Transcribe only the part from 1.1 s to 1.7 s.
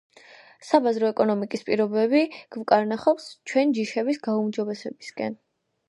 ეკონომიკის